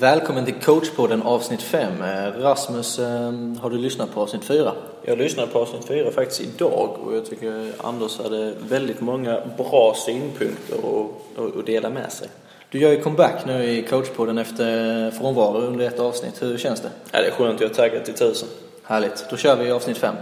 [0.00, 1.92] Välkommen till coachpodden avsnitt 5.
[2.36, 4.72] Rasmus, eh, har du lyssnat på avsnitt 4?
[5.02, 9.94] Jag lyssnade på avsnitt 4 faktiskt idag och jag tycker Anders hade väldigt många bra
[9.96, 10.76] synpunkter
[11.58, 12.28] att dela med sig.
[12.70, 16.42] Du gör ju comeback nu i coachpodden efter frånvaro under ett avsnitt.
[16.42, 16.90] Hur känns det?
[17.12, 17.60] Ja, det är skönt.
[17.60, 18.48] Jag är taggad till tusen.
[18.82, 19.26] Härligt.
[19.30, 20.14] Då kör vi avsnitt 5.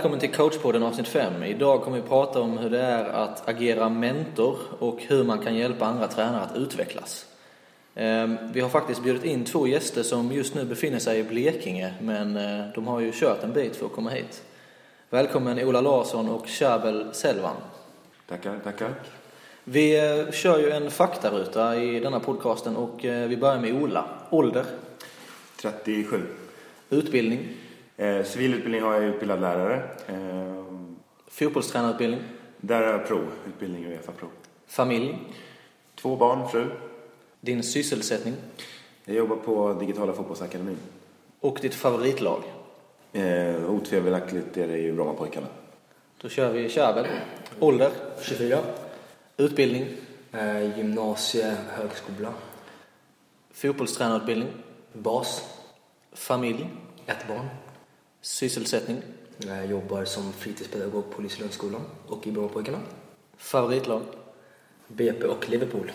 [0.00, 1.42] Välkommen till coachpodden avsnitt 5.
[1.42, 5.54] Idag kommer vi prata om hur det är att agera mentor och hur man kan
[5.54, 7.26] hjälpa andra tränare att utvecklas.
[7.94, 11.94] Ehm, vi har faktiskt bjudit in två gäster som just nu befinner sig i Blekinge,
[12.00, 14.42] men eh, de har ju kört en bit för att komma hit.
[15.10, 17.56] Välkommen Ola Larsson och Charbel Selvan.
[18.28, 18.94] Tackar, tackar.
[19.64, 24.04] Vi eh, kör ju en faktaruta i denna podcasten och eh, vi börjar med Ola.
[24.30, 24.64] Ålder?
[25.56, 26.22] 37.
[26.90, 27.48] Utbildning?
[28.00, 29.82] Eh, civilutbildning har jag utbildad lärare.
[30.06, 30.64] Eh,
[31.28, 32.20] Fotbollstränarutbildning?
[32.56, 34.30] Där har jag prov, utbildning och Uefa-prov.
[34.66, 35.18] Familj?
[35.94, 36.70] Två barn, fru.
[37.40, 38.34] Din sysselsättning?
[39.04, 40.78] Jag jobbar på Digitala Fotbollsakademin.
[41.40, 42.42] Och ditt favoritlag?
[43.12, 45.46] Eh, otvivelaktigt är det ju Brommapojkarna.
[46.20, 47.06] Då kör vi Kärbel.
[47.58, 47.90] Ålder?
[48.22, 48.58] 24.
[49.36, 49.86] Utbildning?
[50.32, 52.32] Eh, gymnasie, högskola.
[53.50, 54.48] Fotbollstränarutbildning?
[54.92, 55.58] Bas.
[56.12, 56.66] Familj?
[57.06, 57.48] Ett barn.
[58.22, 59.02] Sysselsättning?
[59.38, 62.78] Jag jobbar som fritidspedagog på Liselundsskolan och i Brommapojkarna.
[63.36, 64.02] Favoritlag?
[64.88, 65.92] BP och Liverpool.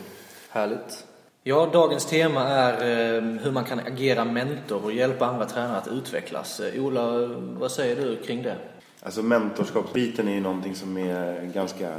[0.50, 1.06] Härligt.
[1.44, 5.88] Ja, dagens tema är eh, hur man kan agera mentor och hjälpa andra tränare att
[5.88, 6.59] utvecklas.
[6.59, 7.28] Eh, Ola,
[7.59, 8.58] vad säger du kring det?
[9.02, 11.89] Alltså mentorskapsbiten är ju någonting som är ganska,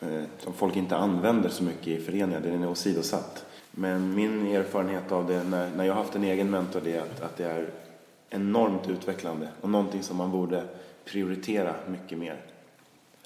[0.00, 2.40] eh, som folk inte använder så mycket i föreningar.
[2.40, 3.44] Den är åsidosatt.
[3.70, 7.22] Men min erfarenhet av det när, när jag har haft en egen mentor är att,
[7.22, 7.70] att det är
[8.34, 10.64] enormt utvecklande och någonting som man borde
[11.04, 12.40] prioritera mycket mer.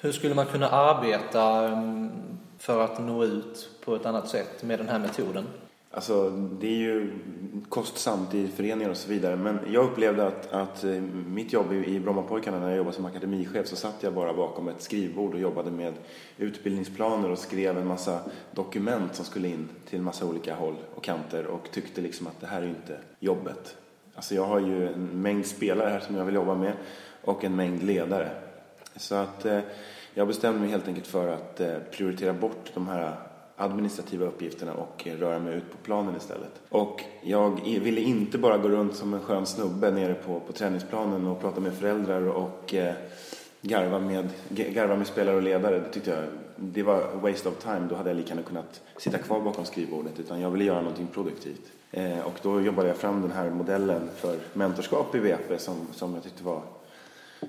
[0.01, 2.09] Hur skulle man kunna arbeta mm,
[2.57, 5.43] för att nå ut på ett annat sätt med den här metoden?
[5.91, 7.11] Alltså, det är ju
[7.69, 9.35] kostsamt i föreningar och så vidare.
[9.35, 13.67] Men jag upplevde att, att eh, mitt jobb i Brommapojkarna när jag jobbade som akademichef
[13.67, 15.93] så satt jag bara bakom ett skrivbord och jobbade med
[16.37, 18.19] utbildningsplaner och skrev en massa
[18.51, 22.41] dokument som skulle in till en massa olika håll och kanter och tyckte liksom att
[22.41, 23.75] det här är inte jobbet.
[24.19, 26.73] Alltså jag har ju en mängd spelare här som jag vill jobba med
[27.21, 28.29] och en mängd ledare.
[28.95, 29.59] Så att eh,
[30.13, 33.15] jag bestämde mig helt enkelt för att eh, prioritera bort de här
[33.55, 36.61] administrativa uppgifterna och eh, röra mig ut på planen istället.
[36.69, 41.27] Och jag ville inte bara gå runt som en skön snubbe nere på, på träningsplanen
[41.27, 42.93] och prata med föräldrar och eh,
[43.61, 45.79] garva, med, garva med spelare och ledare.
[45.79, 46.23] Det tyckte jag
[46.55, 47.87] det var waste of time.
[47.89, 50.19] Då hade jag lika gärna kunnat sitta kvar bakom skrivbordet.
[50.19, 51.71] Utan jag ville göra någonting produktivt.
[51.91, 56.13] Eh, och då jobbade jag fram den här modellen för mentorskap i VP som, som,
[56.13, 56.61] jag, tyckte var,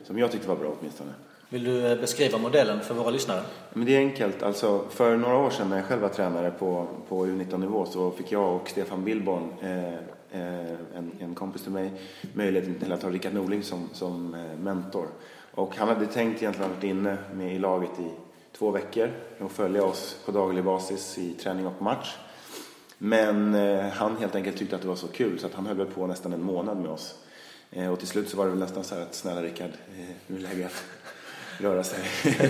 [0.05, 1.11] som jag tyckte var bra åtminstone.
[1.49, 3.43] Vill du eh, beskriva modellen för våra lyssnare?
[3.73, 4.43] Men det är enkelt.
[4.43, 8.33] Alltså, för några år sedan när jag själv var tränare på, på U19-nivå så fick
[8.33, 9.95] jag och Stefan Billborn, eh,
[10.31, 11.93] eh, en, en kompis till mig,
[12.33, 15.07] möjligheten till att ha Rickard Norling som, som eh, mentor.
[15.55, 18.11] Och han hade tänkt egentligen varit inne med i laget i
[18.59, 22.17] två veckor och följa oss på daglig basis i träning och match.
[23.03, 25.77] Men eh, han helt enkelt tyckte att det var så kul så att han höll
[25.77, 27.15] väl på nästan en månad med oss.
[27.71, 30.05] Eh, och till slut så var det väl nästan så här att snälla Rickard, eh,
[30.27, 30.85] nu är det läge att
[31.59, 32.05] röra sig.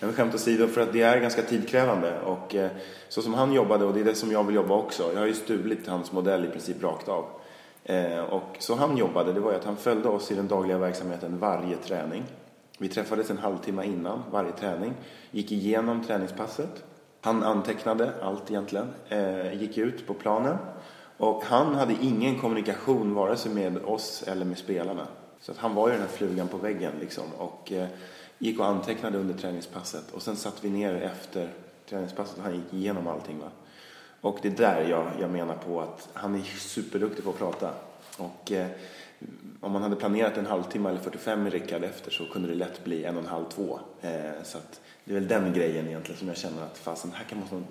[0.00, 2.20] Men skämt åsido, för att det är ganska tidkrävande.
[2.20, 2.70] Och eh,
[3.08, 5.10] så som han jobbade, och det är det som jag vill jobba också.
[5.12, 7.24] Jag har ju stulit hans modell i princip rakt av.
[7.84, 10.78] Eh, och så han jobbade, det var ju att han följde oss i den dagliga
[10.78, 12.24] verksamheten varje träning.
[12.78, 14.94] Vi träffades en halvtimme innan varje träning,
[15.30, 16.84] gick igenom träningspasset.
[17.20, 20.56] Han antecknade allt egentligen, eh, gick ut på planen
[21.16, 25.06] och han hade ingen kommunikation vare sig med oss eller med spelarna.
[25.40, 27.88] Så att han var ju den här flugan på väggen liksom och eh,
[28.38, 31.52] gick och antecknade under träningspasset och sen satt vi ner efter
[31.88, 33.38] träningspasset och han gick igenom allting.
[33.38, 33.48] Va?
[34.20, 37.70] Och det är där jag, jag menar på att han är superduktig på att prata.
[38.16, 38.66] Och eh,
[39.60, 42.84] om man hade planerat en halvtimme eller 45 med Rickard efter så kunde det lätt
[42.84, 43.80] bli en och en halv, två.
[44.00, 47.24] Eh, så att det är väl den grejen egentligen som jag känner att fasen, här
[47.24, 47.64] kan man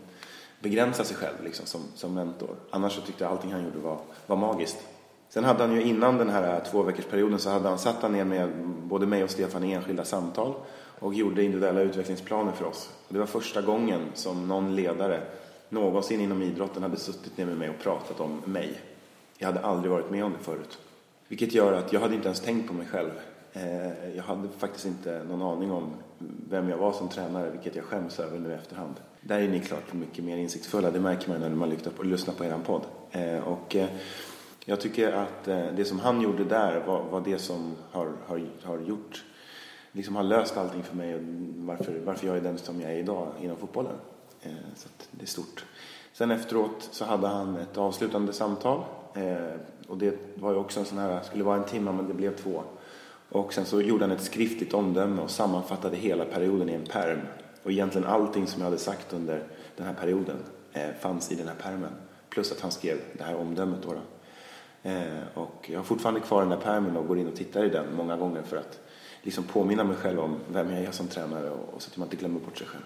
[0.60, 2.56] begränsa sig själv liksom, som, som mentor.
[2.69, 3.98] Annars så tyckte jag allting han gjorde var,
[4.28, 4.78] var magiskt.
[5.30, 8.02] Sen hade han ju innan den här eh, två veckors perioden så hade han satt
[8.02, 8.50] han ner med
[8.84, 10.54] både mig och Stefan i enskilda samtal
[11.00, 12.90] och gjorde individuella utvecklingsplaner för oss.
[13.07, 15.22] Och det var första gången som någon ledare
[15.69, 18.81] någonsin inom idrotten hade suttit ner med mig och pratat om mig.
[19.38, 20.78] Jag hade aldrig varit med om det förut.
[21.30, 23.12] Vilket gör att jag hade inte ens tänkt på mig själv
[23.54, 25.94] eh, jag hade faktiskt inte någon aning om
[26.50, 28.96] vem jag var som tränare, vilket jag skäms över nu i efterhand.
[29.22, 32.58] Där är ni klart mycket mer insiktsfulla, det märker man när man lyssnar på er
[32.66, 32.81] podd.
[33.12, 33.90] Eh, och eh,
[34.66, 38.80] jag tycker att det som han gjorde där var, var det som har, har, har
[38.80, 39.24] gjort,
[39.92, 41.22] liksom har löst allting för mig och
[41.56, 43.96] varför, varför jag är den som jag är idag inom fotbollen.
[44.76, 45.66] Så det är stort.
[46.19, 48.83] Sen efteråt så hade han ett avslutande samtal
[49.13, 52.13] eh, och det var ju också en sån här, skulle vara en timme men det
[52.13, 52.63] blev två.
[53.30, 57.19] Och sen så gjorde han ett skriftligt omdöme och sammanfattade hela perioden i en perm.
[57.63, 59.44] Och egentligen allting som jag hade sagt under
[59.77, 60.36] den här perioden
[60.74, 61.92] eh, fanns i den här permen.
[62.30, 63.94] Plus att han skrev det här omdömet då.
[63.94, 64.89] då.
[64.89, 67.69] Eh, och jag har fortfarande kvar den där permen och går in och tittar i
[67.69, 68.80] den många gånger för att
[69.21, 72.06] liksom påminna mig själv om vem jag är som tränare och, och så att man
[72.06, 72.83] inte glömmer bort sig själv.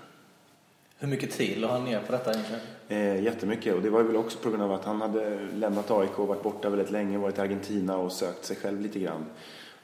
[1.04, 2.62] Hur mycket tid la han ner på detta egentligen?
[2.88, 6.20] Eh, jättemycket och det var väl också på grund av att han hade lämnat AIK
[6.20, 9.26] och varit borta väldigt länge, varit i Argentina och sökt sig själv lite grann.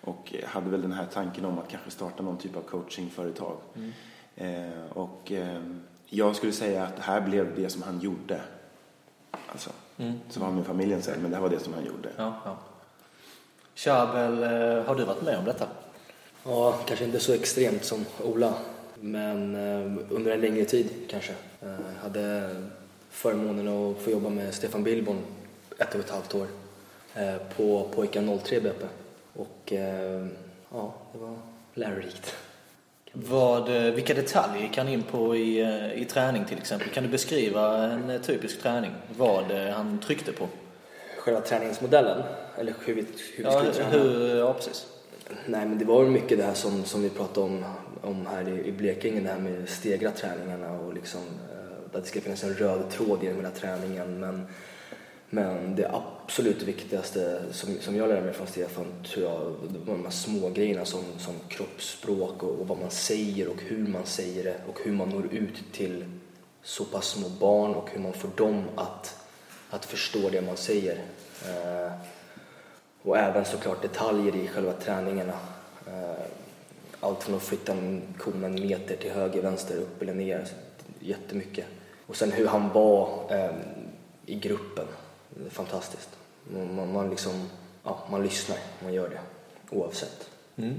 [0.02, 3.58] Och hade väl den här tanken om att kanske starta någon typ av coachingföretag.
[3.76, 3.92] Mm.
[4.36, 5.62] Eh, och eh,
[6.06, 8.42] jag skulle säga att det här blev det som han gjorde.
[9.48, 10.14] Alltså, mm.
[10.30, 12.10] så var min familjen säger, men det här var det som han gjorde.
[12.18, 12.58] Ja, ja.
[13.76, 15.68] Chabel, eh, har du varit med om detta?
[16.44, 18.54] Ja, kanske inte så extremt som Ola.
[19.02, 21.34] Men eh, under en längre tid kanske.
[21.60, 22.56] Jag eh, hade
[23.10, 25.22] förmånen att få jobba med Stefan Billborn
[25.78, 26.48] ett och ett halvt år
[27.16, 28.86] eh, på Pojkar 03 BP.
[29.34, 29.74] Och
[30.72, 31.36] ja, det var
[31.74, 32.36] lärorikt.
[33.14, 35.60] Vad, vilka detaljer kan in på i,
[35.96, 36.90] i träning till exempel?
[36.90, 38.92] Kan du beskriva en typisk träning?
[39.18, 40.48] Vad han tryckte på?
[41.18, 42.24] Själva träningsmodellen?
[42.58, 43.08] Eller hur vi, hur
[43.38, 43.90] vi ja, skulle träna?
[43.90, 44.88] Hur, ja, precis.
[45.46, 47.66] Nej, men det var mycket det här som, som vi pratade om,
[48.02, 52.22] om här i, Blekinge, det här med stegra träningarna och liksom, eh, att det ska
[52.22, 54.20] finnas en röd tråd genom hela träningen.
[54.20, 54.48] Men,
[55.30, 55.92] men det
[56.24, 59.40] absolut viktigaste som, som jag lärde mig från Stefan tror jag
[59.86, 63.88] var de här små grejerna som, som kroppsspråk och, och, vad man säger och hur
[63.88, 66.06] man säger det och hur man når ut till
[66.64, 69.26] så pass små barn och hur man får dem att,
[69.70, 71.04] att förstå det man säger.
[71.46, 71.92] Eh,
[73.02, 75.34] och även såklart detaljer i själva träningarna.
[77.02, 80.48] Eh, allt från att flytta en kon en meter till höger, vänster, upp eller ner.
[81.00, 81.66] Jättemycket.
[82.06, 83.56] Och sen hur han var eh,
[84.26, 84.86] i gruppen.
[85.50, 86.10] Fantastiskt.
[86.54, 87.50] Man, man, liksom,
[87.84, 89.20] ja, man lyssnar, man gör det
[89.70, 90.30] oavsett.
[90.56, 90.76] Mm.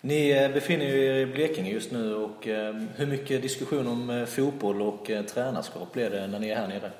[0.00, 2.46] Ni eh, befinner er i Blekinge just nu och
[2.94, 6.90] hur mycket diskussion om fotboll och tränarskap blir det när ni är här nere?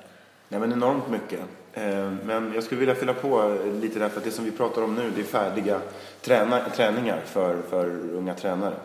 [0.49, 1.39] Nej, men enormt mycket.
[1.73, 4.51] Eh, men jag skulle vilja fylla på eh, lite där, för att det som vi
[4.51, 5.81] pratar om nu det är färdiga
[6.21, 8.75] träna, träningar för, för unga tränare.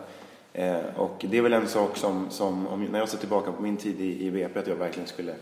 [0.53, 3.61] Eh, och det är väl en sak som, som om, när jag ser tillbaka på
[3.61, 5.33] min tid i, i VP, att jag verkligen skulle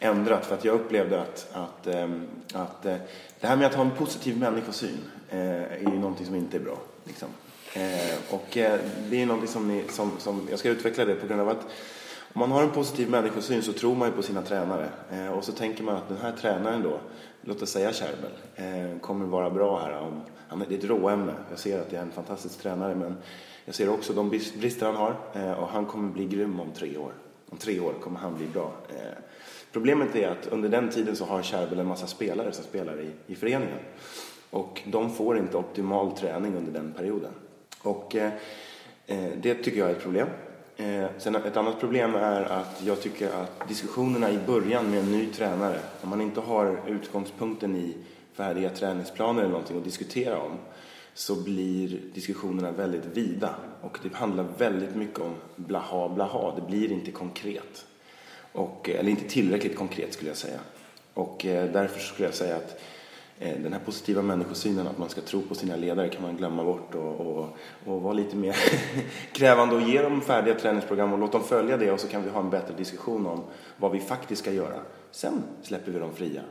[0.00, 0.46] ändrat.
[0.46, 2.82] För att jag upplevde att, att, ehm, att, att
[3.40, 4.98] det här med att ha en positiv människosyn
[5.30, 6.78] är ju någonting som inte är bra.
[7.04, 7.28] Liksom.
[8.30, 8.46] Och
[9.10, 11.66] det är någonting som, ni, som, som jag ska utveckla det på grund av att
[12.32, 14.88] om man har en positiv människosyn så tror man ju på sina tränare.
[15.12, 17.00] Eh, och så tänker man att den här tränaren då,
[17.42, 20.00] låt oss säga Kärbel, eh, kommer vara bra här.
[20.00, 21.34] Om, han, det är ett råämne.
[21.50, 23.16] Jag ser att det är en fantastisk tränare men
[23.64, 26.96] jag ser också de brister han har eh, och han kommer bli grym om tre
[26.96, 27.12] år.
[27.50, 28.72] Om tre år kommer han bli bra.
[28.88, 29.18] Eh,
[29.72, 33.10] problemet är att under den tiden så har Kärbel en massa spelare som spelar i,
[33.26, 33.78] i föreningen.
[34.50, 37.32] Och de får inte optimal träning under den perioden.
[37.82, 38.32] Och eh,
[39.06, 40.28] eh det tycker jag är ett problem.
[40.76, 45.12] Eh, sen ett annat problem är att jag tycker att diskussionerna i början med en
[45.12, 47.94] ny tränare, om man inte har utgångspunkten i
[48.32, 50.52] färdiga träningsplaner eller någonting att diskutera om,
[51.14, 56.54] så blir diskussionerna väldigt vida och det handlar väldigt mycket om blaha blaha.
[56.56, 57.86] Det blir inte konkret.
[58.52, 60.60] Och, eh, eller inte tillräckligt konkret skulle jag säga.
[61.14, 62.95] Och eh, därför skulle jag säga att Eh,
[63.38, 66.64] Eh, den här positiva människosynen, att man ska tro på sina ledare, kan man glömma
[66.64, 67.48] bort och, och,
[67.84, 68.56] och vara lite mer
[69.32, 72.30] krävande och ge dem färdiga träningsprogram och låt dem följa det och så kan vi
[72.30, 73.44] ha en bättre diskussion om
[73.76, 74.80] vad vi faktiskt ska göra.
[75.10, 76.42] Sen släpper vi dem fria.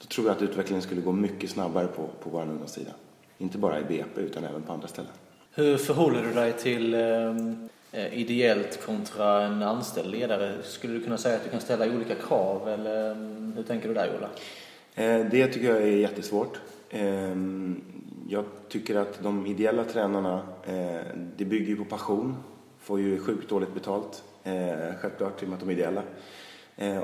[0.00, 2.90] Då tror jag att utvecklingen skulle gå mycket snabbare på, på vår ungdomssida.
[3.38, 5.10] Inte bara i BP utan även på andra ställen.
[5.54, 6.94] Hur förhåller du dig till
[7.92, 10.62] eh, ideellt kontra en anställd ledare?
[10.62, 13.94] Skulle du kunna säga att du kan ställa olika krav eller mm, hur tänker du
[13.94, 14.28] där Ola?
[14.96, 16.60] Eh, det tycker jag är jättesvårt.
[16.90, 17.80] Ehm,
[18.28, 21.00] jag tycker att de ideella tränarna, eh,
[21.36, 22.36] det bygger ju på passion.
[22.80, 26.02] Får ju sjukt dåligt betalt, eh, självklart, i och med att de är ideella.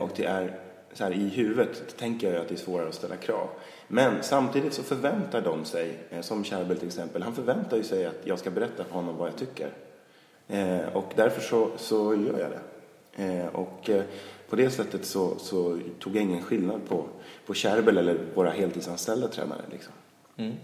[0.01, 0.59] Och det är
[0.93, 3.49] så här, i huvudet tänker jag att det är svårare att ställa krav.
[3.89, 8.21] Men samtidigt så förväntar de sig, som Kärbel till exempel, han förväntar ju sig att
[8.25, 9.69] jag ska berätta för honom vad jag tycker.
[10.93, 13.49] Och därför så, så gör jag det.
[13.49, 13.91] Och
[14.51, 17.05] på det sättet så, så tog jag ingen skillnad på,
[17.47, 19.63] på Kärbel eller våra heltidsanställda tränare.
[19.73, 19.93] Liksom.
[20.37, 20.55] Mm.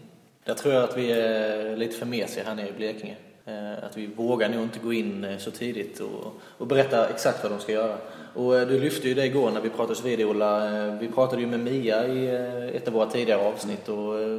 [0.45, 3.17] Där tror jag att vi är lite för mesiga här nere i Blekinge.
[3.49, 7.43] Eh, att vi vågar nog inte gå in eh, så tidigt och, och berätta exakt
[7.43, 7.97] vad de ska göra.
[8.35, 10.91] Och eh, du lyfte ju det igår när vi pratades vid Ola.
[11.01, 12.29] Vi pratade ju med Mia i
[12.77, 13.97] ett av våra tidigare avsnitt och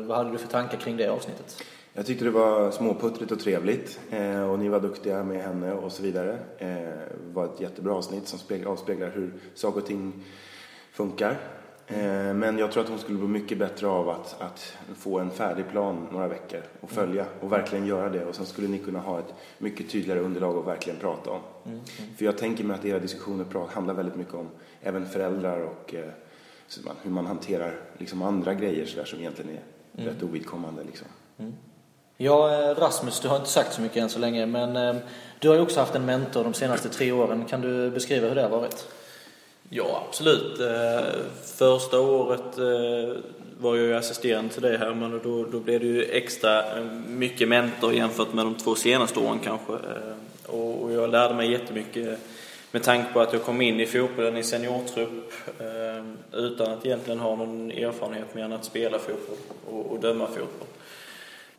[0.07, 1.63] vad hade du för tankar kring det avsnittet?
[1.97, 3.99] Jag tyckte det var småputtrigt och trevligt
[4.51, 6.37] och ni var duktiga med henne och så vidare.
[6.59, 10.13] Det var ett jättebra avsnitt som avspeglar hur saker och ting
[10.91, 11.39] funkar.
[11.87, 15.31] Eh, men jag tror att hon skulle bli mycket bättre av att, att få en
[15.31, 18.25] färdig plan några veckor och följa och verkligen göra det.
[18.25, 21.41] Och sen skulle ni kunna ha ett mycket tydligare underlag att verkligen prata om.
[21.65, 21.77] Mm.
[21.77, 22.15] Mm.
[22.17, 24.47] För jag tänker mig att era diskussioner handlar väldigt mycket om
[24.81, 26.09] även föräldrar och eh,
[27.03, 29.63] hur man hanterar liksom andra grejer så där, som egentligen är
[30.01, 30.13] mm.
[30.13, 30.83] rätt ovidkommande.
[30.83, 31.07] Liksom.
[32.19, 34.95] Ja, eh, Rasmus, du har inte sagt så mycket än så länge, men eh,
[35.39, 37.45] du har ju också haft en mentor de senaste tre åren.
[37.45, 38.87] Kan du beskriva hur det har varit?
[39.69, 40.59] Ja, absolut.
[40.59, 41.05] Eh,
[41.43, 42.57] första året
[43.59, 46.63] var jag ju assisterande till dig Herman och då, då blev det ju extra
[47.07, 49.73] mycket mentor jämfört med de två senaste åren kanske.
[50.45, 52.19] Och, och jag lärde mig jättemycket
[52.71, 55.33] med tanke på att jag kom in i fotbollen i seniortrupp
[56.33, 60.67] utan att egentligen ha någon erfarenhet mer än att spela fotboll och, och döma fotboll.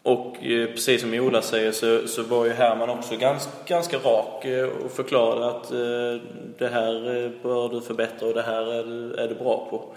[0.03, 4.45] Och eh, precis som Ola säger så, så var ju Herman också ganska, ganska rak
[4.45, 6.29] eh, och förklarade att eh,
[6.59, 9.95] det här bör du förbättra och det här är du, är du bra på.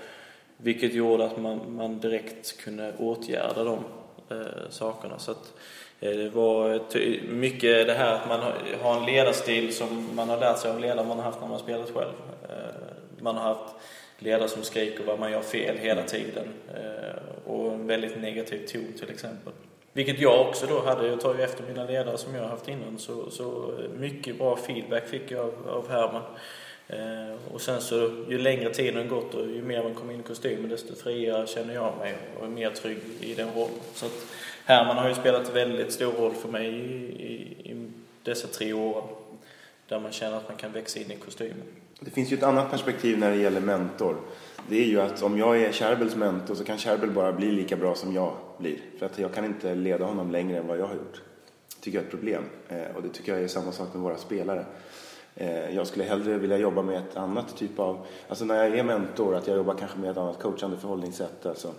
[0.58, 3.80] Vilket gjorde att man, man direkt kunde åtgärda de
[4.30, 5.20] eh, sakerna.
[5.20, 5.54] Så att,
[6.00, 6.80] eh, det var
[7.32, 8.40] mycket det här att man
[8.82, 11.60] har en ledarstil som man har lärt sig av ledare man har haft när man
[11.60, 12.14] spelat själv.
[12.50, 12.76] Eh,
[13.20, 13.76] man har haft
[14.20, 16.48] ledare som skriker vad man gör fel hela tiden
[17.46, 19.54] och en väldigt negativ ton till exempel.
[19.94, 22.68] Vilket jag också då hade, jag tar ju efter mina ledare som jag har haft
[22.68, 26.22] innan, så, så eh, mycket bra feedback fick jag av, av Herman.
[26.88, 27.96] Eh, och sen så
[28.30, 31.74] ju längre tiden gått och ju mer man kommer in i kostymen desto friare känner
[31.74, 33.80] jag mig och är mer trygg i den rollen.
[33.94, 34.26] Så att
[34.66, 37.92] Herman har ju spelat väldigt stor roll för mig i, i, i
[38.24, 39.04] dessa tre år
[39.88, 41.64] där man känner att man kan växa in i kostymen.
[42.00, 44.16] Det finns ju ett annat perspektiv när det gäller mentor
[44.70, 47.76] det är ju att om jag är Kärbels mentor så kan Kärbel bara bli lika
[47.76, 48.80] bra som jag blir.
[49.00, 51.22] För att jag kan inte leda honom längre än vad jag har gjort.
[51.76, 52.44] Det tycker jag är ett problem.
[52.70, 54.66] Eh, och det tycker jag är samma sak med våra spelare.
[55.36, 58.84] Eh, jag skulle hellre vilja jobba med ett annat typ av, alltså när jag är
[58.84, 61.46] mentor, att jag jobbar kanske med ett annat coachande förhållningssätt.
[61.46, 61.74] Alltså,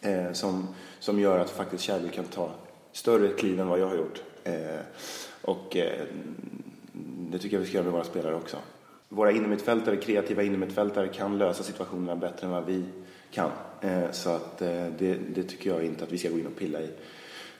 [0.00, 2.50] eh, som, som gör att faktiskt Kärlek kan ta
[2.92, 4.22] större kliv än vad jag har gjort.
[4.44, 4.80] Eh,
[5.42, 6.06] och eh,
[7.30, 8.56] det tycker jag vi ska göra med våra spelare också
[9.12, 12.84] våra innermittfältare, kreativa innermittfältare kan lösa situationerna bättre än vad vi
[13.30, 13.50] kan.
[13.80, 16.56] Eh, så att eh, det, det, tycker jag inte att vi ska gå in och
[16.56, 16.90] pilla i.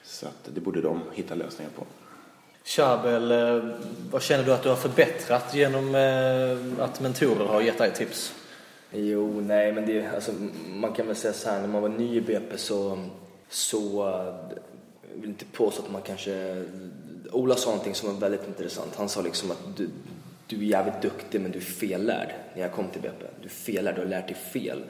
[0.03, 1.87] Så att det borde de hitta lösningar på.
[2.65, 3.75] Chabel, eh,
[4.11, 5.95] vad känner du att du har förbättrat genom
[6.79, 8.35] att mentorer har gett dig tips?
[8.93, 10.33] Jo, nej, men det, alltså,
[10.69, 12.99] man kan väl säga så här, när man var ny i BP så,
[13.49, 14.05] så
[15.15, 16.65] jag vill inte påstå att man kanske...
[17.33, 18.95] Ola sa någonting som var väldigt intressant.
[18.97, 19.89] Han sa liksom att du,
[20.51, 23.25] du är jävligt duktig men du är fellärd när jag kom till BP.
[23.41, 24.83] Du är fellärd, du har lärt dig fel.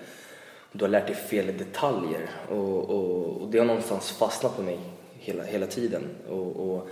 [0.72, 4.62] Du har lärt dig fel i detaljer och, och, och det har någonstans fastnat på
[4.62, 4.78] mig
[5.12, 6.02] hela, hela tiden.
[6.28, 6.88] Och, och,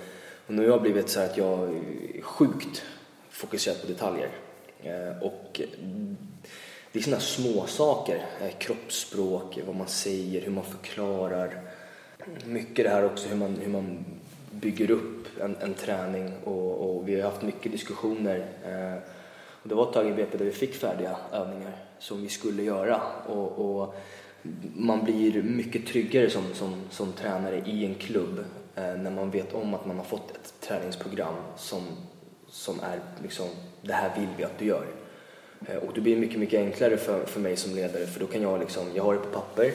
[0.46, 2.84] och nu har jag blivit så att jag är sjukt
[3.30, 4.30] fokuserad på detaljer.
[4.82, 5.60] Eh, och
[6.92, 11.60] det är sådana små saker, eh, kroppsspråk, vad man säger, hur man förklarar.
[12.44, 14.04] Mycket det här också hur man, hur man
[14.50, 18.46] bygger upp en, en träning och, och, vi har haft mycket diskussioner.
[18.64, 19.02] Eh,
[19.62, 22.62] och det var ett tag i BP där vi fick färdiga övningar som vi skulle
[22.62, 23.94] göra och, och
[24.76, 29.54] man blir mycket tryggare som, som, som tränare i en klubb eh, när man vet
[29.54, 31.82] om att man har fått ett träningsprogram som,
[32.48, 33.46] som är liksom,
[33.82, 34.86] det här vill vi att du gör.
[35.66, 38.42] Eh, och det blir mycket, mycket enklare för, för mig som ledare för då kan
[38.42, 39.72] jag liksom, jag har det på papper,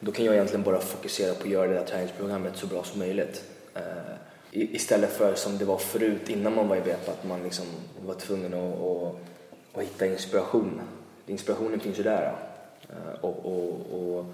[0.00, 2.98] då kan jag egentligen bara fokusera på att göra det där träningsprogrammet så bra som
[2.98, 3.44] möjligt.
[3.74, 4.16] Eh,
[4.50, 7.66] istället för som det var förut innan man var i BP, att man liksom
[8.06, 9.16] var tvungen att, att,
[9.72, 10.80] att hitta inspiration.
[11.26, 12.36] Inspirationen finns ju där.
[12.88, 14.24] Eh, och, och, och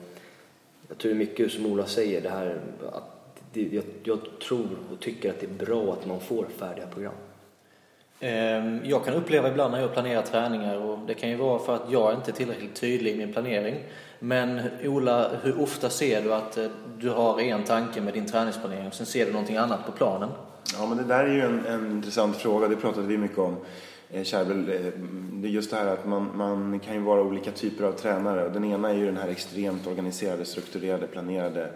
[0.89, 2.61] jag tror det är mycket som Ola säger, det här
[2.93, 3.21] att
[3.53, 4.19] det, jag, jag
[4.49, 7.15] tror och tycker att det är bra att man får färdiga program.
[8.21, 11.75] Ehm, jag kan uppleva ibland när jag planerar träningar och det kan ju vara för
[11.75, 13.77] att jag inte är tillräckligt tydlig i min planering.
[14.19, 16.67] Men Ola, hur ofta ser du att eh,
[16.99, 20.29] du har en tanke med din träningsplanering och sen ser du någonting annat på planen?
[20.79, 22.69] Ja, men det där är ju en, en intressant fråga.
[22.69, 23.57] Det pratade vi mycket om.
[24.11, 24.93] Eh, Kärbel, eh,
[25.33, 28.49] det är just det här att man, man kan ju vara olika typer av tränare.
[28.49, 31.71] Den ena är ju den här extremt organiserade, strukturerade, planerade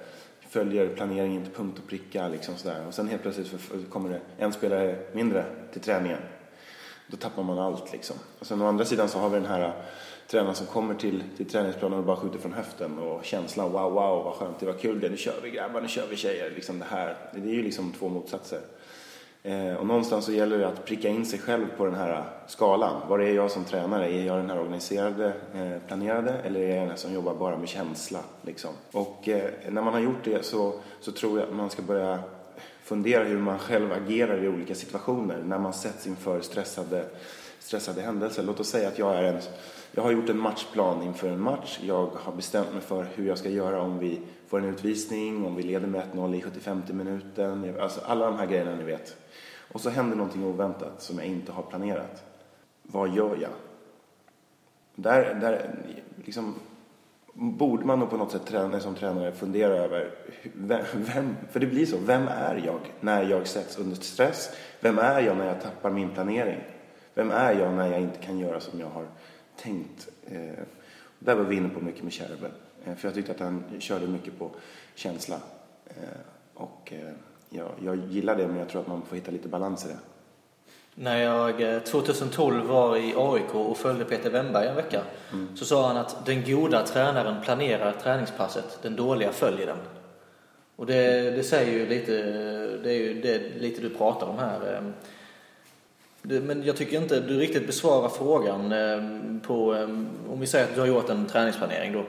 [0.55, 2.87] följer planeringen till punkt och pricka liksom sådär.
[2.87, 3.53] Och sen helt plötsligt
[3.91, 6.19] kommer det en spelare mindre till träningen.
[7.07, 8.17] då tappar man allt liksom.
[8.39, 9.73] Och sen å andra sidan så har vi den här äh,
[10.27, 14.25] tränaren som kommer till, till träningsplanen och bara skjuter från höften och känslan wow, wow,
[14.25, 16.51] vad skönt, det var kul det, nu kör vi grabbar, nu kör vi tjejer.
[16.51, 18.61] Liksom det här, det är ju liksom två motsatser.
[19.47, 22.25] Eh, och någonstans så gäller det att pricka in sig själv på den här eh,
[22.47, 23.09] skalan.
[23.09, 24.13] Var är jag som tränare?
[24.13, 27.59] Är jag den här organiserade, eh, planerade eller är jag den här som jobbar bara
[27.59, 28.19] med känsla?
[28.43, 28.71] Liksom?
[28.93, 29.29] Och
[29.69, 32.19] när man har gjort det så, så tror jag att man ska börja
[32.83, 37.05] fundera hur man själv agerar i olika situationer när man sätts inför stressade,
[37.65, 38.43] stressade händelser.
[38.43, 39.41] Låt oss säga att jag är en
[39.93, 41.79] jag har gjort en matchplan inför en match.
[41.83, 45.57] Jag har bestämt mig för hur jag ska göra om vi får en utvisning, om
[45.57, 47.75] vi leder med 1-0 i 75 minuten.
[47.81, 49.17] Alltså alla de här grejerna ni vet.
[49.73, 52.23] Och så händer någonting oväntat som jag inte har planerat.
[52.83, 53.51] Vad gör jag?
[54.95, 55.71] Där, där
[56.25, 56.55] liksom,
[57.35, 60.11] borde man nog på något sätt träna, som tränare fundera över,
[60.93, 64.51] vem, för det blir så, vem är jag när jag sätts under stress?
[64.81, 66.61] Vem är jag när jag tappar min planering?
[67.15, 69.07] Vem är jag när jag inte kan göra som jag har
[69.57, 70.09] tänkt?
[70.27, 70.65] Eh,
[71.19, 72.51] där var vi inne på mycket med Kärvel.
[72.85, 74.51] Eh, för jag tyckte att han körde mycket på
[74.95, 75.37] känsla.
[75.87, 76.19] Eh,
[76.55, 77.15] och eh,
[77.51, 79.99] jag, jag gillar det men jag tror att man får hitta lite balans i det.
[80.95, 85.03] När jag 2012 eh, var i AIK och följde Peter Wennberg en vecka
[85.33, 85.57] mm.
[85.57, 89.79] så sa han att den goda tränaren planerar träningspasset, den dåliga följer den.
[90.77, 92.13] Och det, det säger ju lite,
[92.83, 94.93] det är ju det, lite du pratar om här.
[96.27, 99.83] Men jag tycker inte du riktigt besvarar frågan eh, på, eh,
[100.33, 102.05] om vi säger att du har gjort en träningsplanering då.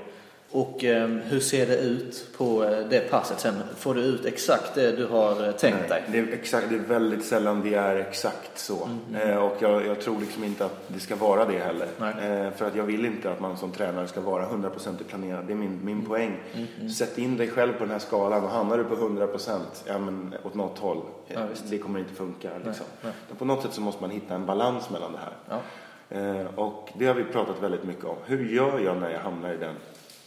[0.56, 3.56] Och eh, hur ser det ut på eh, det passet sen?
[3.78, 6.04] Får du ut exakt det du har eh, tänkt Nej, dig?
[6.12, 8.86] Det är, exakt, det är väldigt sällan det är exakt så.
[8.86, 9.30] Mm, mm.
[9.30, 11.88] Eh, och jag, jag, tror liksom inte att det ska vara det heller.
[12.00, 15.46] Eh, för att jag vill inte att man som tränare ska vara 100% planerad.
[15.46, 16.40] Det är min, min poäng.
[16.54, 19.60] Mm, mm, Sätt in dig själv på den här skalan och hamnar du på 100%
[19.86, 21.02] ja, men åt något håll.
[21.28, 22.50] Ja, det kommer inte funka.
[22.66, 22.86] Liksom.
[23.02, 23.38] Nej, nej.
[23.38, 25.34] På något sätt så måste man hitta en balans mellan det här.
[25.50, 25.62] Ja.
[26.10, 28.18] Eh, och det har vi pratat väldigt mycket om.
[28.26, 29.76] Hur gör jag när jag hamnar i den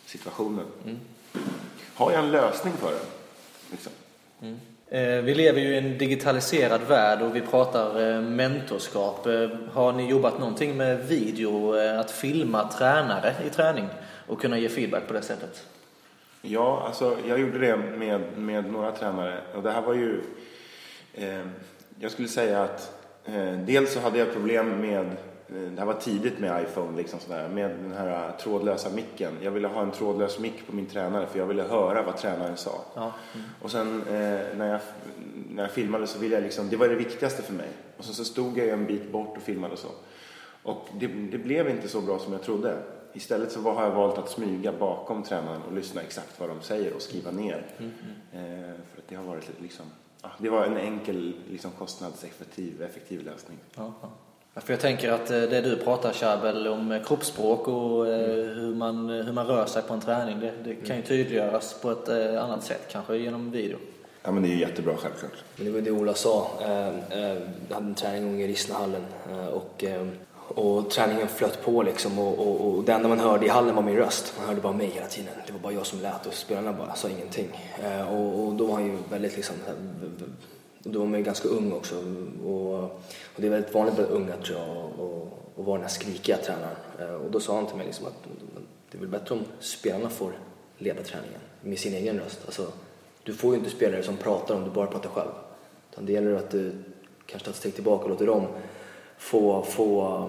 [0.08, 0.66] situationen.
[0.84, 0.98] Mm.
[1.94, 3.06] Har jag en lösning för det?
[3.70, 3.92] Liksom?
[4.42, 4.58] Mm.
[4.90, 9.26] Eh, vi lever ju i en digitaliserad värld och vi pratar eh, mentorskap.
[9.26, 13.88] Eh, har ni jobbat någonting med video, att filma tränare i träning
[14.26, 15.66] och kunna ge feedback på det sättet?
[16.42, 20.20] Ja, alltså jag gjorde det med, med några tränare och det här var ju...
[22.00, 22.92] Jag skulle säga att
[23.66, 25.16] dels så hade jag problem med
[25.48, 29.32] det här var tidigt med iPhone, liksom sådär, med den här trådlösa micken.
[29.42, 32.56] Jag ville ha en trådlös mick på min tränare för jag ville höra vad tränaren
[32.56, 32.84] sa.
[32.94, 33.12] Ja.
[33.34, 33.46] Mm.
[33.62, 34.80] Och sen eh, när, jag,
[35.50, 37.68] när jag filmade så ville jag liksom, det var det viktigaste för mig.
[37.96, 39.88] Och så, så stod jag en bit bort och filmade och så.
[40.62, 42.82] Och det, det, blev inte så bra som jag trodde.
[43.12, 46.92] Istället så har jag valt att smyga bakom tränaren och lyssna exakt vad de säger
[46.92, 47.66] och skriva ner.
[47.78, 47.92] Mm.
[48.32, 49.86] Eh, för att det har varit liksom,
[50.20, 53.58] ah, det var en enkel liksom, kostnadseffektiv effektiv lösning.
[53.74, 53.92] Ja.
[54.64, 58.58] För jag tänker att eh, det du pratar Chabel om eh, kroppsspråk och eh, mm.
[58.58, 61.90] hur, man, hur man rör sig på en träning, det, det kan ju tydliggöras på
[61.90, 63.78] ett annat sätt, kanske genom video.
[64.22, 65.32] Ja men det är ju jättebra självklart.
[65.56, 66.50] Det var det Ola sa.
[67.68, 69.02] Jag hade en träning i Rissnehallen
[69.52, 69.84] och,
[70.44, 73.82] och träningen flöt på liksom och, och, och det enda man hörde i hallen var
[73.82, 74.34] min röst.
[74.38, 75.32] Man hörde bara mig hela tiden.
[75.46, 77.48] Det var bara jag som lät och spelarna bara sa ingenting.
[78.10, 79.54] Och, och då var han ju väldigt liksom
[80.82, 81.96] då var man ju ganska ung också
[82.44, 83.00] och, och
[83.36, 84.68] det är väldigt vanligt bland unga tror jag
[85.58, 86.76] att vara den här skrikiga tränaren.
[87.00, 88.24] Eh, och då sa han till mig liksom att
[88.90, 90.32] det är väl bättre om spelarna får
[90.78, 92.40] leda träningen med sin egen röst.
[92.46, 92.72] Alltså,
[93.22, 95.30] du får ju inte spelare som pratar om du bara pratar själv.
[95.92, 96.72] Utan det gäller att du
[97.26, 98.46] kanske tar ett steg tillbaka och låter dem
[99.18, 100.28] få, få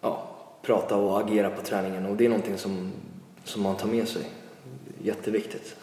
[0.00, 0.28] ja,
[0.62, 2.92] prata och agera på träningen och det är någonting som,
[3.44, 4.22] som man tar med sig.
[5.02, 5.76] Jätteviktigt.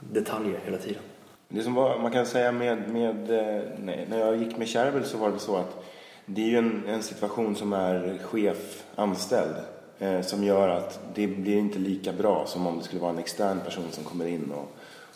[0.00, 1.02] Detaljer hela tiden.
[1.48, 5.04] Det som var, man kan säga med, med eh, nej, när jag gick med Kärvel
[5.04, 5.84] så var det så att
[6.26, 9.54] det är ju en, en situation som är chef anställd
[9.98, 13.18] eh, som gör att det blir inte lika bra som om det skulle vara en
[13.18, 14.68] extern person som kommer in och,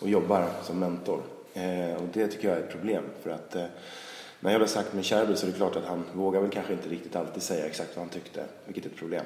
[0.02, 1.22] och jobbar som mentor.
[1.54, 3.64] Eh, och det tycker jag är ett problem för att eh,
[4.40, 6.72] när jag har sagt med Kärvel så är det klart att han vågar väl kanske
[6.72, 9.24] inte riktigt alltid säga exakt vad han tyckte, vilket är ett problem.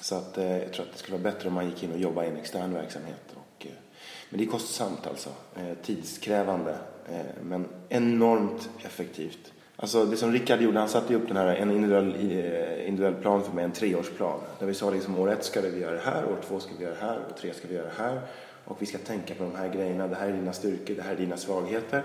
[0.00, 1.98] Så att, eh, jag tror att det skulle vara bättre om man gick in och
[1.98, 3.36] jobbade i en extern verksamhet
[4.36, 5.30] men det är kostsamt alltså.
[5.54, 6.78] Eh, tidskrävande.
[7.08, 9.52] Eh, men enormt effektivt.
[9.76, 13.44] Alltså det som Rickard gjorde, han satte upp den här, en individuell, eh, individuell plan
[13.44, 14.40] för mig, en treårsplan.
[14.58, 16.84] Där vi sa liksom år ett ska vi göra det här, år två ska vi
[16.84, 18.20] göra det här, år tre ska vi göra det här.
[18.64, 21.12] Och vi ska tänka på de här grejerna, det här är dina styrkor, det här
[21.12, 22.02] är dina svagheter.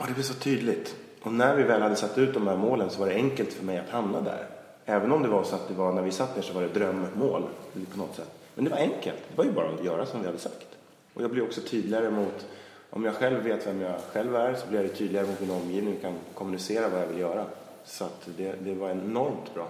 [0.00, 0.96] Och det blev så tydligt.
[1.22, 3.64] Och när vi väl hade satt ut de här målen så var det enkelt för
[3.64, 4.46] mig att hamna där.
[4.84, 6.68] Även om det var så att det var, när vi satt där så var det
[6.68, 7.48] drömmål
[7.92, 8.30] på något sätt.
[8.54, 9.18] Men det var enkelt.
[9.28, 10.75] Det var ju bara att göra som vi hade sagt.
[11.16, 12.46] Och jag blir också tydligare mot,
[12.90, 15.94] om jag själv vet vem jag själv är så blir jag tydligare mot min omgivning
[15.96, 17.44] och kan kommunicera vad jag vill göra.
[17.84, 19.68] Så att det, det var enormt bra.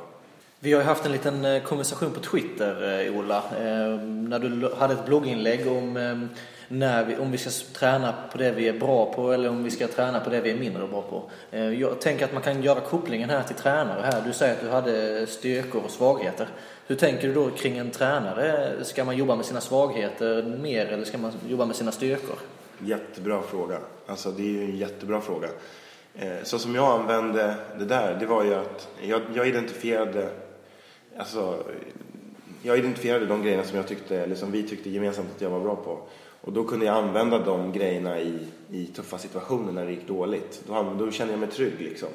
[0.60, 4.74] Vi har ju haft en liten eh, konversation på Twitter, eh, Ola, eh, när du
[4.74, 6.28] hade ett blogginlägg om
[6.68, 9.70] när vi, om vi ska träna på det vi är bra på eller om vi
[9.70, 11.22] ska träna på det vi är mindre bra på.
[11.50, 14.22] Eh, jag tänker att man kan göra kopplingen här till tränare här.
[14.26, 16.48] Du säger att du hade styrkor och svagheter.
[16.86, 18.74] Hur tänker du då kring en tränare?
[18.84, 22.36] Ska man jobba med sina svagheter mer eller ska man jobba med sina styrkor?
[22.78, 23.78] Jättebra fråga.
[24.06, 25.48] Alltså det är ju en jättebra fråga.
[26.14, 30.28] Eh, så som jag använde det där, det var ju att jag, jag identifierade
[31.18, 31.64] alltså,
[32.62, 35.60] jag identifierade de grejerna som jag tyckte, eller som vi tyckte gemensamt att jag var
[35.60, 35.98] bra på.
[36.46, 38.38] Och då kunde jag använda de grejerna i,
[38.70, 40.62] i tuffa situationer när det gick dåligt.
[40.66, 42.08] Då, då kände jag mig trygg liksom.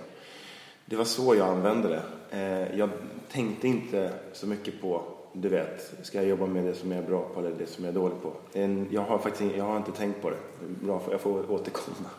[0.86, 2.02] Det var så jag använde det.
[2.32, 2.90] Eh, jag
[3.32, 7.08] tänkte inte så mycket på, du vet, ska jag jobba med det som jag är
[7.08, 8.34] bra på eller det som jag är dålig på?
[8.54, 10.38] En, jag har faktiskt jag har inte tänkt på det.
[10.86, 12.10] Bra, jag får återkomma.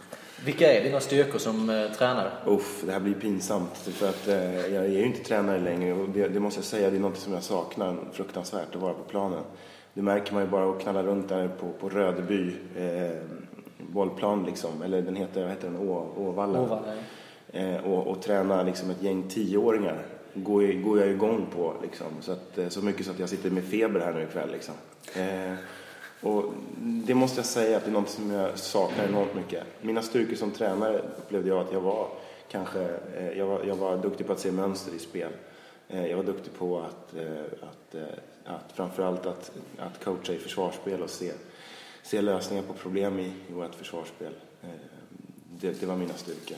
[0.44, 2.32] Vilka är dina styrkor som eh, tränare?
[2.46, 6.08] Uff, det här blir pinsamt för att eh, jag är ju inte tränare längre och
[6.08, 9.02] det, det, måste jag säga, det är något som jag saknar fruktansvärt att vara på
[9.02, 9.42] planen.
[9.94, 13.20] Det märker man ju bara att knalla runt där på, på Rödeby eh,
[13.78, 16.60] bollplan liksom, eller den heter, vad heter den, Å, Åvallen.
[16.60, 16.98] Åvallen.
[17.52, 20.02] Eh, och, och träna liksom ett gäng tioåringar
[20.34, 22.06] går, går jag igång på liksom.
[22.20, 24.74] Så, att, eh, så mycket så att jag sitter med feber här nu ikväll liksom.
[25.16, 25.54] Eh,
[26.22, 26.44] och
[27.06, 29.64] det måste jag säga att det är något som jag saknar enormt mycket.
[29.80, 32.08] Mina styrkor som tränare upplevde jag att jag var
[32.48, 32.80] kanske,
[33.16, 35.32] eh, jag var, jag var duktig på att se mönster i spel.
[35.88, 37.94] Eh, jag var duktig på att, eh, att,
[38.44, 41.32] att framförallt att, att coacha i försvarsspel och se,
[42.02, 44.32] se lösningar på problem i, i vårt försvarsspel.
[44.62, 44.68] Eh,
[45.60, 46.56] det, det var mina styrkor.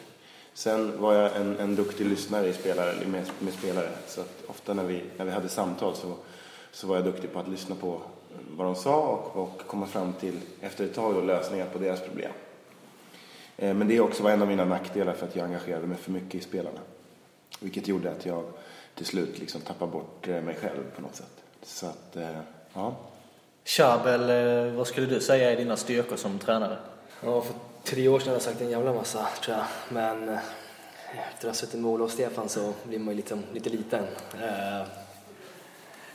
[0.55, 3.91] Sen var jag en, en duktig lyssnare i spelare, med, med spelare.
[4.07, 6.17] Så att ofta när vi, när vi hade samtal så,
[6.73, 8.01] så var jag duktig på att lyssna på
[8.51, 12.01] vad de sa och, och komma fram till, efter ett tag, då, lösningar på deras
[12.01, 12.33] problem.
[13.57, 16.11] Eh, men det också var en av mina nackdelar för att jag engagerade mig för
[16.11, 16.81] mycket i spelarna.
[17.61, 18.45] Vilket gjorde att jag
[18.95, 21.44] till slut liksom tappade bort eh, mig själv på något sätt.
[21.65, 22.39] Så att, eh,
[22.75, 22.97] ja.
[23.65, 26.77] Chabel, vad skulle du säga är dina styrkor som tränare?
[27.25, 29.67] Ja, för tre år sedan har jag sagt en jävla massa, tror jag.
[29.89, 30.29] Men
[31.29, 34.05] efter att ha suttit med Ola och Stefan så blir man ju lite, lite liten.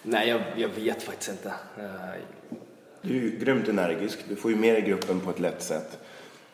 [0.03, 1.53] Nej, jag, jag vet faktiskt inte.
[1.77, 2.21] Eh,
[3.01, 4.19] du är ju grymt energisk.
[4.29, 5.99] Du får ju med i gruppen på ett lätt sätt.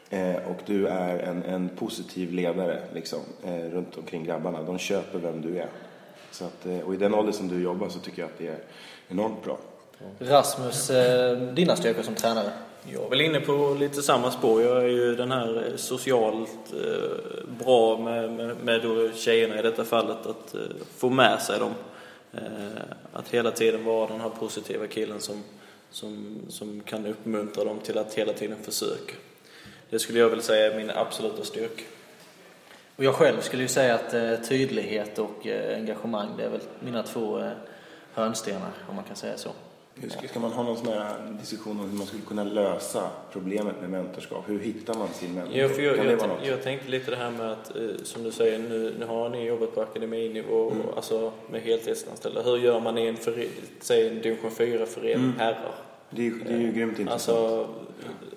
[0.10, 4.64] Eh, och du är en, en positiv ledare liksom, eh, runt omkring grabbarna.
[4.64, 5.68] De köper vem du är.
[6.36, 8.60] Så att, och i den ålder som du jobbar så tycker jag att det är
[9.08, 9.58] enormt bra.
[10.20, 10.92] Rasmus,
[11.54, 12.52] dina styrkor som tränare?
[12.92, 14.62] Jag är väl inne på lite samma spår.
[14.62, 16.74] Jag är ju den här socialt
[17.64, 20.56] bra med, med, med tjejerna i detta fallet, att
[20.98, 21.72] få med sig dem.
[22.36, 22.82] Eh,
[23.14, 25.44] att hela tiden vara den här positiva killen som,
[25.92, 29.14] som, som kan uppmuntra dem till att hela tiden försöka.
[29.90, 31.84] Det skulle jag vilja säga är min absoluta styrka.
[32.96, 36.62] Och jag själv skulle ju säga att eh, tydlighet och eh, engagemang, det är väl
[36.80, 37.52] mina två eh,
[38.14, 39.50] hörnstenar om man kan säga så.
[40.10, 43.76] Ska, ska man ha någon sån här diskussion om hur man skulle kunna lösa problemet
[43.82, 44.44] med mentorskap?
[44.50, 45.58] Hur hittar man sin mentor?
[45.58, 48.32] Ja, för jag, jag, jag, jag tänkte lite det här med att, eh, som du
[48.32, 50.88] säger, nu, nu har ni jobbat på akademinivå, mm.
[50.96, 52.42] alltså med heltidsanställda.
[52.42, 53.46] Hur gör man i en, för,
[53.82, 55.40] säg en division 4-förening, mm.
[55.40, 55.76] herrar?
[56.10, 57.38] Det är, det är ju grymt intressant.
[57.38, 57.68] Alltså,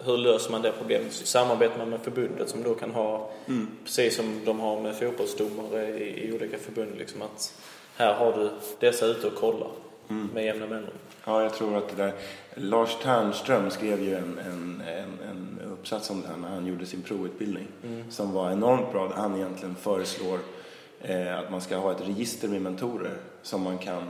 [0.05, 1.13] hur löser man det problemet?
[1.13, 3.69] Samarbetar man med förbundet som då kan ha, mm.
[3.85, 7.55] precis som de har med fotbollsdomare i, i olika förbund, liksom att
[7.97, 8.51] här har du
[8.81, 9.71] dessa ute och kollar
[10.09, 10.29] mm.
[10.35, 10.95] med jämna mellanrum.
[11.25, 12.13] Ja, jag tror att det där...
[12.55, 16.87] Lars Ternström skrev ju en, en, en, en uppsats om det här när han gjorde
[16.87, 18.11] sin provutbildning mm.
[18.11, 19.13] som var enormt bra.
[19.17, 20.39] Han egentligen föreslår
[21.01, 24.03] eh, att man ska ha ett register med mentorer som man kan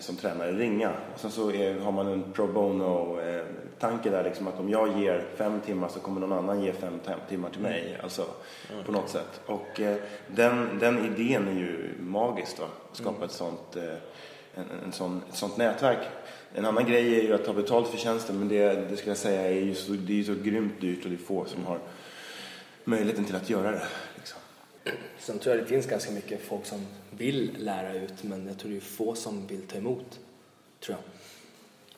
[0.00, 0.90] som tränare ringa.
[1.14, 5.00] Och sen så är, har man en pro bono-tanke eh, där liksom att om jag
[5.00, 7.88] ger fem timmar så kommer någon annan ge fem timmar till mig.
[7.88, 8.00] Mm.
[8.02, 8.26] Alltså
[8.72, 8.84] mm.
[8.84, 9.40] på något sätt.
[9.46, 12.64] Och eh, den, den idén är ju magisk då.
[12.92, 13.22] Skapa mm.
[13.22, 13.82] ett sånt eh,
[14.54, 15.98] en, en sån, ett sånt nätverk.
[16.54, 19.16] En annan grej är ju att ta betalt för tjänsten men det, det ska jag
[19.16, 21.78] säga är ju så, det är så grymt dyrt och det är få som har
[22.84, 23.82] möjligheten till att göra det.
[25.18, 28.70] Sen tror jag det finns ganska mycket folk som vill lära ut men jag tror
[28.70, 30.20] det är få som vill ta emot.
[30.80, 31.04] Tror jag.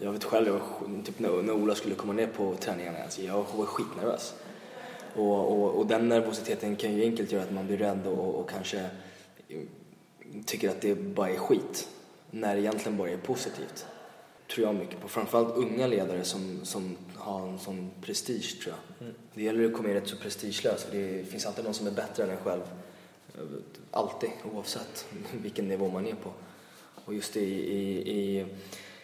[0.06, 3.22] Jag vet själv, jag var, typ när, när Ola skulle komma ner på träningarna, alltså
[3.22, 4.34] jag var skitnervös.
[5.14, 8.50] Och, och, och den nervositeten kan ju enkelt göra att man blir rädd och, och
[8.50, 8.90] kanske
[10.46, 11.88] tycker att det bara är skit
[12.30, 13.86] när det egentligen bara är positivt.
[14.50, 15.08] Tror jag mycket på.
[15.08, 19.06] Framförallt unga ledare som, som har en sån prestige tror jag.
[19.06, 19.14] Mm.
[19.34, 21.90] Det gäller att komma in rätt så prestigelös för det finns alltid någon som är
[21.90, 22.62] bättre än en själv.
[23.90, 25.06] Alltid, oavsett
[25.42, 26.30] vilken nivå man är på.
[27.04, 28.40] Och just i, i, i,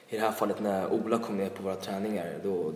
[0.09, 2.73] i det här fallet när Ola kom ner på våra träningar då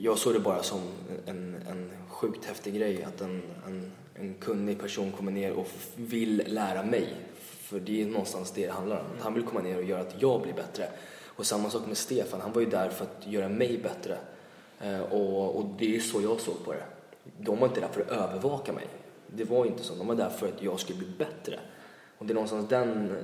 [0.00, 0.80] jag såg det bara som
[1.26, 6.42] en, en sjukt häftig grej att en, en, en kunnig person kommer ner och vill
[6.46, 7.08] lära mig.
[7.72, 9.06] För det är någonstans det det handlar om.
[9.20, 10.88] Han vill komma ner och göra att jag blir bättre.
[11.26, 14.16] Och samma sak med Stefan, han var ju där för att göra mig bättre.
[14.80, 16.84] Eh, och, och det är så jag såg på det.
[17.38, 18.86] De var inte där för att övervaka mig.
[19.26, 19.94] Det var inte så.
[19.94, 21.58] De var där för att jag skulle bli bättre.
[22.18, 23.16] Och det är någonstans den,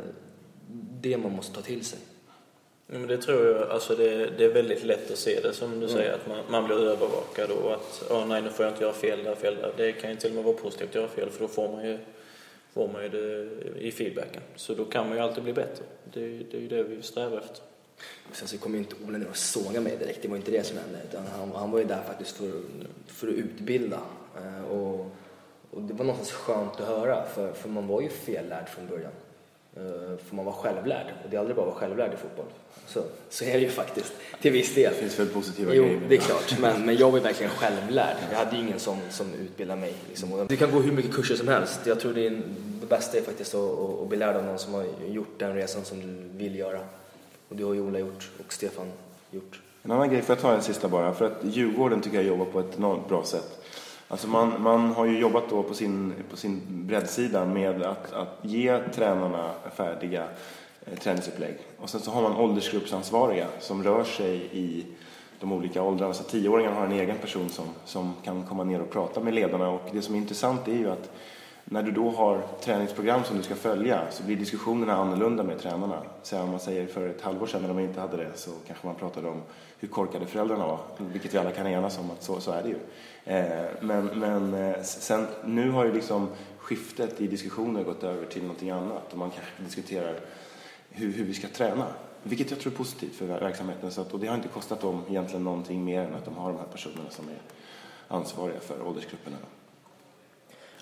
[1.00, 1.98] det man måste ta till sig.
[2.86, 5.70] Ja, men det tror jag, alltså det, det, är väldigt lätt att se det som
[5.70, 5.88] du mm.
[5.88, 8.92] säger, att man, man, blir övervakad och att oh, nej nu får jag inte göra
[8.92, 9.72] fel där, fel där.
[9.76, 11.86] Det kan ju till och med vara positivt att göra fel för då får man
[11.86, 11.98] ju,
[12.78, 14.42] får man ju det i feedbacken.
[14.56, 15.84] Så då kan man ju alltid bli bättre.
[16.12, 17.62] Det, det är ju det vi strävar efter.
[18.32, 20.66] Sen så kom ju inte Ola ner och såga mig direkt, det var inte det
[20.66, 20.98] som hände.
[21.08, 22.62] Utan han, han var ju där faktiskt för,
[23.06, 24.00] för att utbilda.
[24.36, 25.06] Eh, och,
[25.70, 29.12] och det var någonstans skönt att höra, för, för man var ju fellärd från början.
[29.78, 32.46] Eh, för man var självlärd och det är aldrig bara att vara självlärd i fotboll.
[32.86, 34.92] Så, så är det ju faktiskt, till viss del.
[34.92, 36.58] Det finns väl positiva jo, grejer Jo, det är klart.
[36.60, 38.16] Men, men jag var verkligen självlärd.
[38.30, 39.94] Jag hade ju ingen som, som utbildade mig.
[40.08, 40.46] Liksom.
[40.48, 41.80] Du kan gå hur mycket kurser som helst.
[41.84, 42.42] Jag tror det, är,
[42.80, 45.84] det bästa är faktiskt att, att, bli lärd av någon som har gjort den resan
[45.84, 46.80] som du vill göra.
[47.48, 48.92] Och det har ju Ola gjort och Stefan
[49.30, 49.60] gjort.
[49.82, 51.14] En annan grej, får jag ta en sista bara?
[51.14, 53.64] För att Djurgården tycker jag jobbar på ett enormt bra sätt.
[54.10, 58.38] Alltså man, man har ju jobbat då på sin, på sin breddsida med att, att
[58.42, 60.24] ge tränarna färdiga
[60.84, 61.58] eh, träningsupplägg.
[61.78, 64.86] Och sen så har man åldersgruppsansvariga som rör sig i
[65.40, 66.14] de olika åldrarna.
[66.14, 69.70] Så tioåringarna har en egen person som, som kan komma ner och prata med ledarna.
[69.70, 71.10] Och det som är intressant är ju att
[71.70, 76.02] när du då har träningsprogram som du ska följa så blir diskussionerna annorlunda med tränarna.
[76.22, 78.86] Så om man säger för ett halvår sedan när de inte hade det så kanske
[78.86, 79.42] man pratade om
[79.78, 80.80] hur korkade föräldrarna var.
[80.98, 82.78] Vilket vi alla kan enas om att så, så är det ju.
[83.24, 86.28] Eh, men, men eh, sen, nu har ju liksom
[86.58, 90.20] skiftet i diskussioner gått över till någonting annat och man kanske diskuterar
[90.90, 91.86] hur, hur vi ska träna.
[92.22, 93.90] Vilket jag tror är positivt för verksamheten.
[93.90, 96.52] Så att, och det har inte kostat dem egentligen någonting mer än att de har
[96.52, 97.38] de här personerna som är
[98.08, 99.36] ansvariga för åldersgrupperna.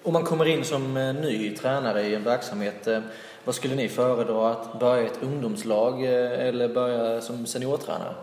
[0.07, 3.01] Om man kommer in som eh, ny tränare i en verksamhet, eh,
[3.45, 4.51] vad skulle ni föredra?
[4.51, 8.15] Att börja i ett ungdomslag eh, eller börja som seniortränare?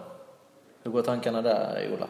[0.83, 2.07] Hur går tankarna där, Ola?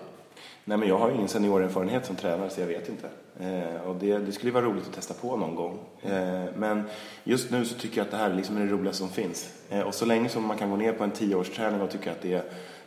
[0.66, 3.10] Nej, men jag har ingen seniorerfarenhet som tränare så jag vet inte.
[3.40, 5.80] Eh, och det, det, skulle vara roligt att testa på någon gång.
[6.02, 6.84] Eh, men
[7.24, 9.54] just nu så tycker jag att det här är liksom det roligaste som finns.
[9.70, 12.22] Eh, och så länge som man kan gå ner på en tioårsträning och tycka att
[12.22, 12.44] det är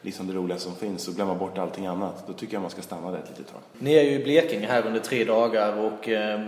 [0.06, 2.82] liksom det roligaste som finns och glömma bort allting annat, då tycker jag man ska
[2.82, 3.60] stanna där ett litet tag.
[3.78, 6.40] Ni är ju i Blekinge här under tre dagar och eh,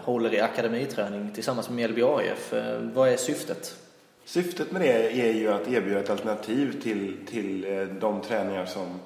[0.00, 2.52] håller i akademiträning tillsammans med Mjällby AIF.
[2.52, 3.76] Eh, vad är syftet?
[4.24, 9.00] Syftet med det är ju att erbjuda ett alternativ till, till eh, de träningar som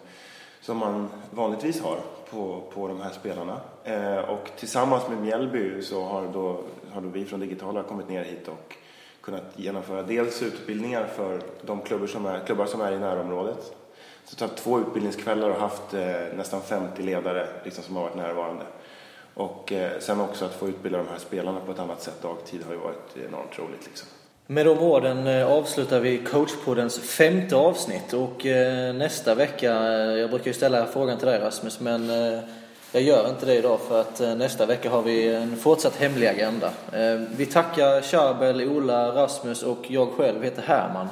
[0.61, 1.99] som man vanligtvis har
[2.31, 3.61] på, på de här spelarna.
[3.85, 8.25] Eh, och tillsammans med Mjällby så har då, har då vi från Digitala kommit ner
[8.25, 8.77] hit och
[9.21, 13.73] kunnat genomföra dels utbildningar för de klubbar som är, klubbar som är i närområdet.
[14.29, 18.17] Så vi har två utbildningskvällar och haft eh, nästan 50 ledare liksom, som har varit
[18.17, 18.65] närvarande.
[19.35, 22.63] Och eh, sen också att få utbilda de här spelarna på ett annat sätt dagtid
[22.67, 23.87] har ju varit enormt roligt.
[23.87, 24.09] Liksom.
[24.51, 30.31] Med de orden eh, avslutar vi coachpoddens femte avsnitt och eh, nästa vecka, eh, jag
[30.31, 32.09] brukar ju ställa frågan till dig Rasmus, men
[32.93, 36.71] jag gör inte det idag för att nästa vecka har vi en fortsatt hemlig agenda.
[37.37, 41.09] Vi tackar Charbel, Ola, Rasmus och jag själv heter Herman.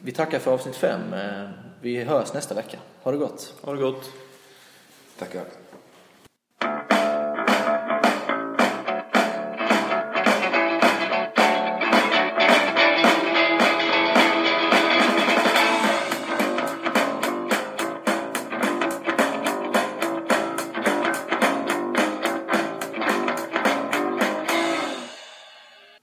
[0.00, 1.00] Vi tackar för avsnitt fem.
[1.84, 2.78] Vi hörs nästa vecka.
[3.02, 3.54] Ha det gott.
[3.60, 4.10] Ha det gott.
[5.18, 5.44] Tackar.